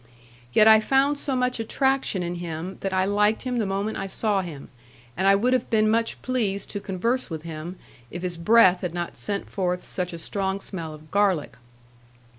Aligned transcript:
Yet 0.51 0.67
I 0.67 0.79
found 0.79 1.19
so 1.19 1.35
much 1.35 1.59
attraction 1.59 2.23
in 2.23 2.33
him 2.37 2.77
that 2.81 2.91
I 2.91 3.05
liked 3.05 3.43
him 3.43 3.59
the 3.59 3.67
moment 3.67 3.99
I 3.99 4.07
saw 4.07 4.41
him, 4.41 4.69
and 5.15 5.27
I 5.27 5.35
would 5.35 5.53
have 5.53 5.69
been 5.69 5.87
much 5.91 6.19
pleased 6.23 6.71
to 6.71 6.79
converse 6.79 7.29
with 7.29 7.43
him 7.43 7.75
if 8.09 8.23
his 8.23 8.35
breath 8.37 8.81
had 8.81 8.95
not 8.95 9.15
sent 9.15 9.47
forth 9.47 9.83
such 9.83 10.11
a 10.11 10.17
strong 10.17 10.59
smell 10.59 10.95
of 10.95 11.11
garlic. 11.11 11.55